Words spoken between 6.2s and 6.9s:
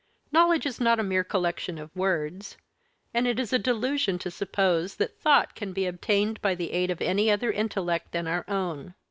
by the aid